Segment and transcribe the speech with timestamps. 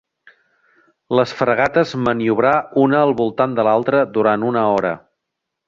[1.19, 2.55] Les fragates maniobrar
[2.87, 4.99] una al voltant de l'altra durant una hora.